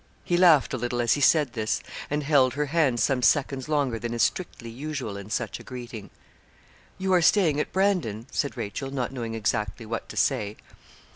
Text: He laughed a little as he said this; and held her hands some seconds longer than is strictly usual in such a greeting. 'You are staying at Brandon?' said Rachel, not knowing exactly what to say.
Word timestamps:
He 0.23 0.35
laughed 0.35 0.73
a 0.73 0.79
little 0.79 0.99
as 0.99 1.13
he 1.13 1.21
said 1.21 1.53
this; 1.53 1.79
and 2.09 2.23
held 2.23 2.55
her 2.55 2.65
hands 2.65 3.03
some 3.03 3.21
seconds 3.21 3.69
longer 3.69 3.99
than 3.99 4.15
is 4.15 4.23
strictly 4.23 4.71
usual 4.71 5.15
in 5.15 5.29
such 5.29 5.59
a 5.59 5.63
greeting. 5.63 6.09
'You 6.97 7.13
are 7.13 7.21
staying 7.21 7.59
at 7.59 7.71
Brandon?' 7.71 8.25
said 8.31 8.57
Rachel, 8.57 8.89
not 8.89 9.11
knowing 9.11 9.35
exactly 9.35 9.85
what 9.85 10.09
to 10.09 10.17
say. 10.17 10.57